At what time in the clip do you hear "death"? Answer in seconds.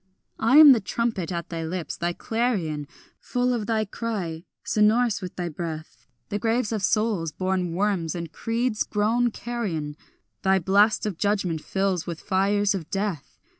12.89-13.37